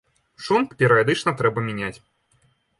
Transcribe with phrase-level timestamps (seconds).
[0.45, 1.95] Шунт перыядычна трэба мяняць.